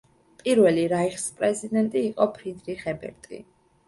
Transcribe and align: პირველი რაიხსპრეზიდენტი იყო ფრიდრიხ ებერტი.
პირველი 0.37 0.85
რაიხსპრეზიდენტი 0.93 2.01
იყო 2.05 2.27
ფრიდრიხ 2.39 2.81
ებერტი. 2.93 3.41